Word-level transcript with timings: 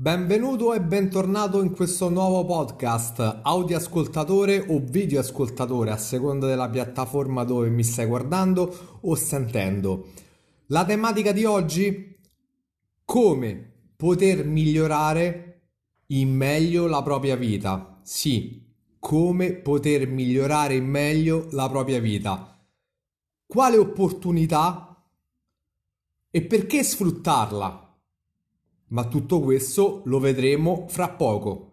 Benvenuto 0.00 0.74
e 0.74 0.80
bentornato 0.80 1.60
in 1.60 1.72
questo 1.72 2.08
nuovo 2.08 2.44
podcast, 2.44 3.40
audioascoltatore 3.42 4.66
o 4.68 4.78
videoascoltatore 4.78 5.90
a 5.90 5.96
seconda 5.96 6.46
della 6.46 6.68
piattaforma 6.68 7.42
dove 7.42 7.68
mi 7.68 7.82
stai 7.82 8.06
guardando 8.06 9.00
o 9.00 9.16
sentendo. 9.16 10.12
La 10.66 10.84
tematica 10.84 11.32
di 11.32 11.44
oggi? 11.44 12.16
Come 13.04 13.72
poter 13.96 14.44
migliorare 14.44 15.62
in 16.06 16.32
meglio 16.32 16.86
la 16.86 17.02
propria 17.02 17.34
vita. 17.34 17.98
Sì, 18.04 18.72
come 19.00 19.54
poter 19.54 20.06
migliorare 20.06 20.76
in 20.76 20.86
meglio 20.86 21.48
la 21.50 21.68
propria 21.68 21.98
vita. 21.98 22.56
Quale 23.44 23.76
opportunità 23.76 25.04
e 26.30 26.42
perché 26.42 26.84
sfruttarla? 26.84 27.87
Ma 28.90 29.06
tutto 29.06 29.40
questo 29.40 30.00
lo 30.04 30.18
vedremo 30.18 30.86
fra 30.88 31.08
poco. 31.10 31.64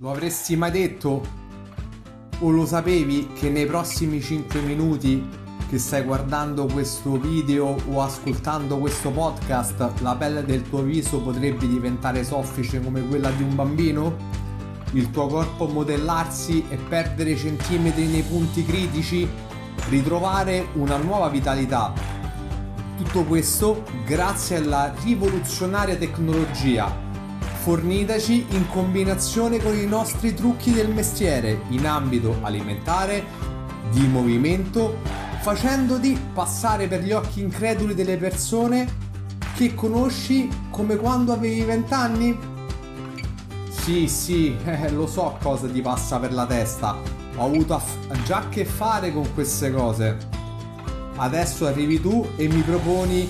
Lo 0.00 0.10
avresti 0.10 0.54
mai 0.54 0.70
detto 0.70 1.47
o 2.40 2.50
lo 2.50 2.66
sapevi 2.66 3.30
che 3.34 3.50
nei 3.50 3.66
prossimi 3.66 4.20
5 4.20 4.60
minuti 4.60 5.26
che 5.68 5.78
stai 5.78 6.02
guardando 6.02 6.66
questo 6.66 7.18
video 7.18 7.76
o 7.90 8.02
ascoltando 8.02 8.78
questo 8.78 9.10
podcast 9.10 10.00
la 10.00 10.14
pelle 10.14 10.44
del 10.44 10.62
tuo 10.62 10.82
viso 10.82 11.20
potrebbe 11.20 11.66
diventare 11.66 12.24
soffice 12.24 12.82
come 12.82 13.06
quella 13.06 13.30
di 13.30 13.42
un 13.42 13.54
bambino? 13.54 14.16
Il 14.92 15.10
tuo 15.10 15.26
corpo 15.26 15.66
modellarsi 15.66 16.64
e 16.70 16.76
perdere 16.76 17.36
centimetri 17.36 18.06
nei 18.06 18.22
punti 18.22 18.64
critici? 18.64 19.28
Ritrovare 19.90 20.68
una 20.74 20.96
nuova 20.96 21.28
vitalità? 21.28 21.92
Tutto 22.96 23.24
questo 23.24 23.82
grazie 24.06 24.56
alla 24.56 24.94
rivoluzionaria 25.04 25.96
tecnologia 25.96 27.07
fornitaci 27.60 28.46
in 28.50 28.68
combinazione 28.68 29.60
con 29.60 29.76
i 29.76 29.84
nostri 29.84 30.32
trucchi 30.32 30.72
del 30.72 30.90
mestiere 30.90 31.62
in 31.70 31.86
ambito 31.86 32.36
alimentare, 32.42 33.24
di 33.90 34.06
movimento, 34.06 34.98
facendoti 35.40 36.18
passare 36.32 36.86
per 36.86 37.02
gli 37.02 37.12
occhi 37.12 37.40
increduli 37.40 37.94
delle 37.94 38.16
persone 38.16 39.06
che 39.54 39.74
conosci 39.74 40.48
come 40.70 40.96
quando 40.96 41.32
avevi 41.32 41.62
vent'anni? 41.62 42.38
Sì, 43.68 44.06
sì, 44.06 44.56
eh, 44.64 44.90
lo 44.92 45.06
so 45.06 45.36
cosa 45.42 45.66
ti 45.66 45.80
passa 45.80 46.18
per 46.18 46.32
la 46.32 46.46
testa. 46.46 46.96
Ho 47.36 47.44
avuto 47.44 47.74
aff- 47.74 48.22
già 48.24 48.38
a 48.38 48.48
che 48.48 48.64
fare 48.64 49.12
con 49.12 49.34
queste 49.34 49.72
cose. 49.72 50.16
Adesso 51.16 51.66
arrivi 51.66 52.00
tu 52.00 52.24
e 52.36 52.46
mi 52.46 52.60
proponi 52.60 53.28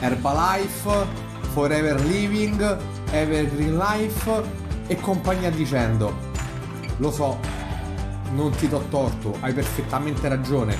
Herbalife, 0.00 1.06
Forever 1.52 2.04
Living, 2.04 2.97
Evergreen 3.10 3.76
Life 3.76 4.42
e 4.86 4.96
compagnia 4.96 5.50
dicendo. 5.50 6.14
Lo 6.98 7.10
so, 7.10 7.38
non 8.32 8.50
ti 8.52 8.68
do 8.68 8.84
torto, 8.90 9.36
hai 9.40 9.52
perfettamente 9.52 10.28
ragione. 10.28 10.76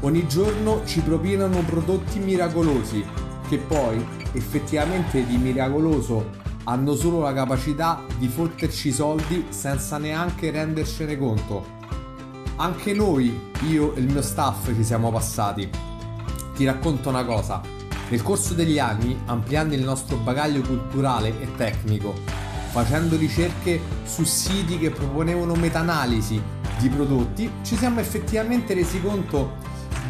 Ogni 0.00 0.26
giorno 0.26 0.82
ci 0.84 1.00
propinano 1.00 1.60
prodotti 1.60 2.18
miracolosi 2.18 3.04
che 3.48 3.58
poi 3.58 4.04
effettivamente 4.32 5.24
di 5.24 5.36
miracoloso 5.36 6.40
hanno 6.64 6.94
solo 6.94 7.20
la 7.20 7.32
capacità 7.32 8.02
di 8.18 8.28
fotterci 8.28 8.92
soldi 8.92 9.46
senza 9.50 9.98
neanche 9.98 10.50
rendercene 10.50 11.16
conto. 11.16 11.80
Anche 12.56 12.92
noi, 12.92 13.50
io 13.68 13.94
e 13.94 14.00
il 14.00 14.06
mio 14.06 14.22
staff, 14.22 14.72
ci 14.74 14.84
siamo 14.84 15.10
passati. 15.10 15.68
Ti 16.54 16.64
racconto 16.64 17.08
una 17.08 17.24
cosa. 17.24 17.81
Nel 18.12 18.20
corso 18.20 18.52
degli 18.52 18.78
anni, 18.78 19.18
ampliando 19.24 19.74
il 19.74 19.80
nostro 19.80 20.18
bagaglio 20.18 20.60
culturale 20.60 21.28
e 21.40 21.48
tecnico, 21.56 22.12
facendo 22.70 23.16
ricerche 23.16 23.80
su 24.04 24.24
siti 24.24 24.76
che 24.76 24.90
proponevano 24.90 25.54
meta-analisi 25.54 26.38
di 26.78 26.90
prodotti, 26.90 27.50
ci 27.62 27.74
siamo 27.74 28.00
effettivamente 28.00 28.74
resi 28.74 29.00
conto 29.00 29.54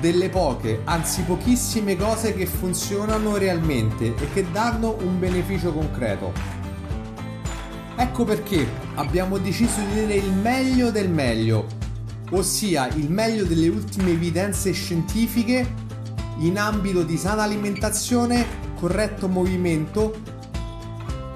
delle 0.00 0.30
poche, 0.30 0.80
anzi 0.82 1.22
pochissime 1.22 1.96
cose 1.96 2.34
che 2.34 2.44
funzionano 2.44 3.36
realmente 3.36 4.06
e 4.06 4.32
che 4.32 4.50
danno 4.50 4.96
un 5.00 5.20
beneficio 5.20 5.72
concreto. 5.72 6.32
Ecco 7.94 8.24
perché 8.24 8.66
abbiamo 8.96 9.38
deciso 9.38 9.78
di 9.78 10.00
dire 10.00 10.14
il 10.14 10.32
meglio 10.32 10.90
del 10.90 11.08
meglio, 11.08 11.66
ossia 12.32 12.88
il 12.88 13.12
meglio 13.12 13.44
delle 13.44 13.68
ultime 13.68 14.10
evidenze 14.10 14.72
scientifiche 14.72 15.90
in 16.38 16.58
ambito 16.58 17.02
di 17.02 17.16
sana 17.16 17.42
alimentazione, 17.42 18.44
corretto 18.74 19.28
movimento 19.28 20.14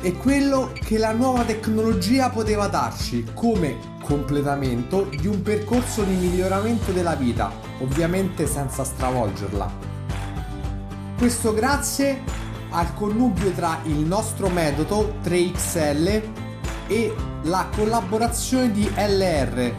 e 0.01 0.13
quello 0.13 0.73
che 0.73 0.99
la 0.99 1.13
nuova 1.13 1.45
tecnologia 1.45 2.31
poteva 2.31 2.69
darci 2.69 3.25
come 3.35 3.95
completamento 4.03 5.09
di 5.11 5.27
un 5.27 5.43
percorso 5.43 6.03
di 6.03 6.15
miglioramento 6.15 6.93
della 6.93 7.15
vita, 7.15 7.51
ovviamente 7.81 8.47
senza 8.47 8.85
stravolgerla. 8.85 9.95
Questo 11.19 11.55
grazie 11.55 12.23
al 12.71 12.95
connubio 12.95 13.51
tra 13.53 13.81
il 13.85 13.99
nostro 13.99 14.49
metodo 14.49 15.17
3XL 15.25 16.23
e 16.87 17.15
la 17.43 17.69
collaborazione 17.75 18.71
di 18.71 18.89
LR, 18.95 19.75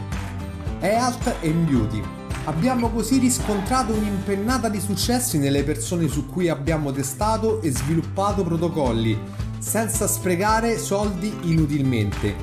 Health 0.79 1.35
and 1.43 1.69
Beauty. 1.69 2.16
Abbiamo 2.47 2.89
così 2.91 3.17
riscontrato 3.17 3.91
un'impennata 3.91 4.69
di 4.69 4.79
successi 4.79 5.37
nelle 5.37 5.63
persone 5.63 6.07
su 6.07 6.27
cui 6.27 6.47
abbiamo 6.47 6.93
testato 6.93 7.61
e 7.61 7.71
sviluppato 7.71 8.41
protocolli, 8.45 9.19
senza 9.59 10.07
sprecare 10.07 10.77
soldi 10.77 11.39
inutilmente, 11.41 12.33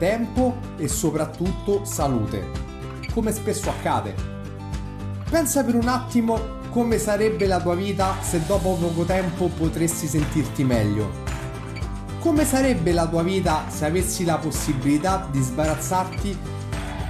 tempo 0.00 0.56
e 0.78 0.88
soprattutto 0.88 1.84
salute, 1.84 2.44
come 3.12 3.30
spesso 3.30 3.70
accade. 3.70 4.16
Pensa 5.30 5.62
per 5.62 5.76
un 5.76 5.86
attimo 5.86 6.58
come 6.70 6.98
sarebbe 6.98 7.46
la 7.46 7.60
tua 7.60 7.76
vita 7.76 8.16
se 8.20 8.42
dopo 8.44 8.74
poco 8.74 9.04
tempo 9.04 9.46
potresti 9.46 10.08
sentirti 10.08 10.64
meglio. 10.64 11.08
Come 12.18 12.44
sarebbe 12.44 12.90
la 12.90 13.06
tua 13.06 13.22
vita 13.22 13.66
se 13.68 13.84
avessi 13.84 14.24
la 14.24 14.38
possibilità 14.38 15.28
di 15.30 15.40
sbarazzarti 15.40 16.36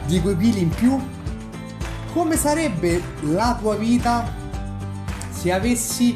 di 0.04 0.20
quei 0.20 0.36
pili 0.36 0.60
in 0.60 0.68
più 0.68 1.00
come 2.12 2.36
sarebbe 2.36 3.02
la 3.22 3.56
tua 3.58 3.74
vita 3.76 4.30
se 5.30 5.50
avessi 5.50 6.14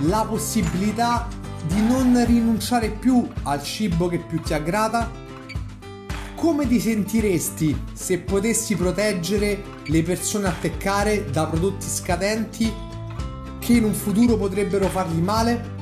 la 0.00 0.26
possibilità 0.28 1.26
di 1.66 1.80
non 1.86 2.22
rinunciare 2.26 2.90
più 2.90 3.26
al 3.44 3.62
cibo 3.62 4.08
che 4.08 4.18
più 4.18 4.40
ti 4.42 4.52
aggrada? 4.52 5.10
Come 6.36 6.68
ti 6.68 6.78
sentiresti 6.78 7.84
se 7.92 8.18
potessi 8.18 8.76
proteggere 8.76 9.64
le 9.86 10.02
persone 10.02 10.48
a 10.48 10.52
te 10.52 10.76
care 10.76 11.24
da 11.30 11.46
prodotti 11.46 11.88
scadenti 11.88 12.72
che 13.58 13.72
in 13.72 13.84
un 13.84 13.94
futuro 13.94 14.36
potrebbero 14.36 14.86
fargli 14.86 15.20
male? 15.20 15.76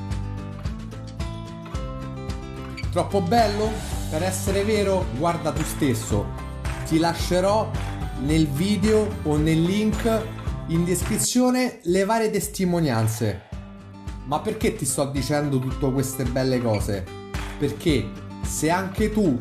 Troppo 2.89 3.21
bello? 3.21 3.69
Per 4.09 4.23
essere 4.23 4.63
vero, 4.63 5.05
guarda 5.17 5.51
tu 5.51 5.61
stesso. 5.63 6.25
Ti 6.87 6.97
lascerò 6.97 7.69
nel 8.21 8.47
video 8.47 9.07
o 9.23 9.37
nel 9.37 9.61
link 9.61 10.21
in 10.67 10.83
descrizione 10.83 11.79
le 11.83 12.05
varie 12.05 12.29
testimonianze. 12.29 13.43
Ma 14.25 14.39
perché 14.39 14.75
ti 14.75 14.85
sto 14.85 15.05
dicendo 15.05 15.59
tutte 15.59 15.91
queste 15.91 16.23
belle 16.25 16.61
cose? 16.61 17.05
Perché 17.57 18.09
se 18.41 18.69
anche 18.69 19.11
tu, 19.11 19.39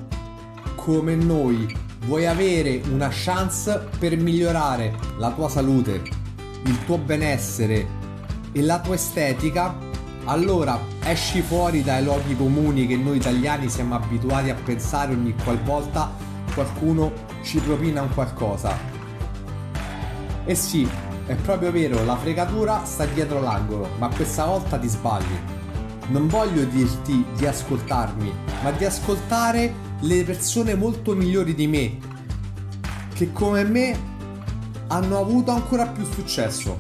come 0.74 1.16
noi, 1.16 1.66
vuoi 2.06 2.26
avere 2.26 2.80
una 2.90 3.08
chance 3.10 3.88
per 3.98 4.16
migliorare 4.16 4.94
la 5.18 5.32
tua 5.32 5.48
salute, 5.48 6.02
il 6.64 6.84
tuo 6.84 6.98
benessere 6.98 8.04
e 8.52 8.62
la 8.62 8.80
tua 8.80 8.94
estetica, 8.94 9.76
allora 10.26 10.78
esci 11.04 11.40
fuori 11.40 11.82
dai 11.82 12.04
luoghi 12.04 12.36
comuni 12.36 12.86
che 12.86 12.96
noi 12.96 13.16
italiani 13.16 13.68
siamo 13.68 13.96
abituati 13.96 14.50
a 14.50 14.54
pensare 14.54 15.12
ogni 15.12 15.34
qualvolta 15.42 16.12
qualcuno 16.54 17.12
ci 17.46 17.60
propina 17.60 18.02
un 18.02 18.12
qualcosa. 18.12 18.76
E 20.44 20.54
sì, 20.56 20.86
è 21.26 21.34
proprio 21.36 21.70
vero, 21.70 22.04
la 22.04 22.16
fregatura 22.16 22.84
sta 22.84 23.06
dietro 23.06 23.40
l'angolo, 23.40 23.88
ma 23.98 24.08
questa 24.08 24.44
volta 24.44 24.76
ti 24.76 24.88
sbagli. 24.88 25.38
Non 26.08 26.26
voglio 26.26 26.64
dirti 26.64 27.24
di 27.36 27.46
ascoltarmi, 27.46 28.32
ma 28.62 28.72
di 28.72 28.84
ascoltare 28.84 29.72
le 30.00 30.24
persone 30.24 30.74
molto 30.74 31.14
migliori 31.14 31.54
di 31.54 31.68
me, 31.68 31.98
che 33.14 33.32
come 33.32 33.62
me 33.62 33.96
hanno 34.88 35.18
avuto 35.18 35.52
ancora 35.52 35.86
più 35.86 36.04
successo. 36.04 36.76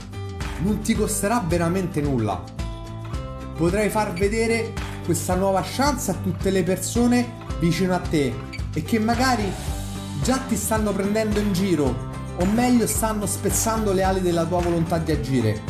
Non 0.62 0.80
ti 0.80 0.94
costerà 0.94 1.44
veramente 1.46 2.00
nulla. 2.00 2.42
Potrai 3.56 3.88
far 3.88 4.12
vedere 4.12 4.72
questa 5.04 5.36
nuova 5.36 5.62
chance 5.64 6.10
a 6.10 6.14
tutte 6.14 6.50
le 6.50 6.64
persone 6.64 7.44
vicino 7.60 7.94
a 7.94 7.98
te 7.98 8.34
e 8.74 8.82
che 8.82 8.98
magari 8.98 9.74
già 10.22 10.38
ti 10.38 10.56
stanno 10.56 10.92
prendendo 10.92 11.38
in 11.38 11.52
giro 11.52 12.14
o 12.38 12.44
meglio 12.44 12.86
stanno 12.86 13.26
spezzando 13.26 13.92
le 13.92 14.02
ali 14.02 14.20
della 14.20 14.44
tua 14.44 14.60
volontà 14.60 14.98
di 14.98 15.12
agire. 15.12 15.60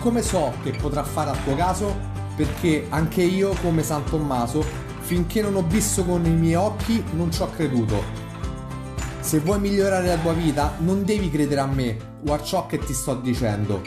Come 0.00 0.22
so 0.22 0.52
che 0.62 0.70
potrà 0.72 1.02
fare 1.02 1.30
al 1.30 1.42
tuo 1.44 1.54
caso? 1.54 2.12
Perché 2.36 2.86
anche 2.88 3.22
io, 3.22 3.54
come 3.62 3.82
San 3.82 4.04
Tommaso, 4.04 4.64
finché 5.00 5.42
non 5.42 5.56
ho 5.56 5.62
visto 5.62 6.04
con 6.04 6.24
i 6.24 6.30
miei 6.30 6.54
occhi, 6.54 7.02
non 7.12 7.30
ci 7.30 7.42
ho 7.42 7.50
creduto. 7.50 8.02
Se 9.20 9.40
vuoi 9.40 9.60
migliorare 9.60 10.06
la 10.06 10.16
tua 10.16 10.32
vita, 10.32 10.74
non 10.78 11.04
devi 11.04 11.30
credere 11.30 11.60
a 11.60 11.66
me 11.66 11.96
o 12.26 12.32
a 12.32 12.42
ciò 12.42 12.66
che 12.66 12.78
ti 12.78 12.92
sto 12.92 13.14
dicendo, 13.14 13.82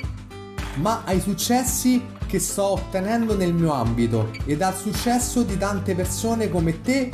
ma 0.75 1.01
ai 1.05 1.19
successi 1.19 2.03
che 2.25 2.39
sto 2.39 2.73
ottenendo 2.73 3.35
nel 3.35 3.53
mio 3.53 3.73
ambito 3.73 4.31
ed 4.45 4.61
al 4.61 4.75
successo 4.75 5.43
di 5.43 5.57
tante 5.57 5.95
persone 5.95 6.49
come 6.49 6.81
te 6.81 7.11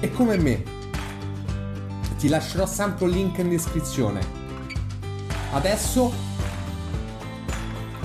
e 0.00 0.10
come 0.12 0.36
me. 0.38 0.78
Ti 2.20 2.28
lascerò 2.28 2.66
sempre 2.66 3.06
un 3.06 3.12
link 3.12 3.38
in 3.38 3.48
descrizione. 3.48 4.20
Adesso 5.52 6.12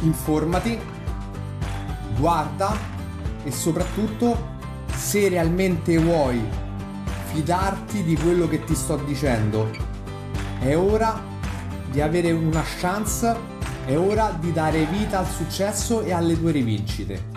informati, 0.03 0.79
guarda 2.17 2.77
e 3.43 3.51
soprattutto 3.51 4.53
se 4.95 5.27
realmente 5.27 5.97
vuoi 5.97 6.41
fidarti 7.33 8.03
di 8.03 8.15
quello 8.15 8.47
che 8.47 8.63
ti 8.63 8.73
sto 8.73 8.95
dicendo, 8.95 9.69
è 10.59 10.77
ora 10.77 11.21
di 11.91 11.99
avere 11.99 12.31
una 12.31 12.63
chance, 12.63 13.35
è 13.83 13.97
ora 13.97 14.33
di 14.39 14.53
dare 14.53 14.85
vita 14.85 15.19
al 15.19 15.27
successo 15.27 16.03
e 16.03 16.13
alle 16.13 16.39
tue 16.39 16.53
rivincite. 16.53 17.34